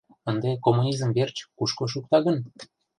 [0.29, 2.37] Ынде «Коммунизм верч» кушко шукта гын?